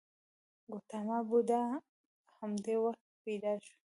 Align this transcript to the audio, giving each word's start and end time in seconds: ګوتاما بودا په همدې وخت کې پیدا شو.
ګوتاما 0.71 1.17
بودا 1.29 1.63
په 2.25 2.31
همدې 2.39 2.75
وخت 2.83 3.01
کې 3.07 3.17
پیدا 3.25 3.53
شو. 3.65 3.75